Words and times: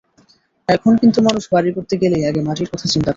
এখন 0.69 0.93
কিন্তু 1.01 1.19
মানুষ 1.27 1.43
বাড়ি 1.53 1.69
করতে 1.77 1.95
গেলেই 2.01 2.23
আগে 2.29 2.41
মাটির 2.47 2.69
কথা 2.73 2.87
চিন্তা 2.87 3.01
করে। 3.01 3.09